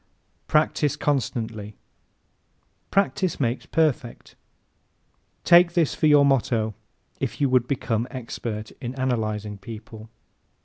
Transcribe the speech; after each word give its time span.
Practise 0.47 0.95
CONSTANTLY¶ 0.95 1.75
"Practice 2.89 3.39
makes 3.39 3.67
perfect." 3.67 4.35
Take 5.43 5.73
this 5.73 5.93
for 5.93 6.07
your 6.07 6.25
motto 6.25 6.73
if 7.19 7.39
you 7.39 7.47
would 7.49 7.67
become 7.67 8.07
expert 8.09 8.71
in 8.81 8.95
analyzing 8.95 9.59
people. 9.59 10.09